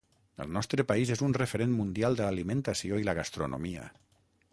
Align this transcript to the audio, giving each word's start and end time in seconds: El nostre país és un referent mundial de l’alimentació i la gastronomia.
El 0.43 0.47
nostre 0.53 0.85
país 0.91 1.11
és 1.15 1.21
un 1.27 1.35
referent 1.39 1.75
mundial 1.81 2.17
de 2.21 2.25
l’alimentació 2.27 2.99
i 3.03 3.07
la 3.11 3.15
gastronomia. 3.21 3.85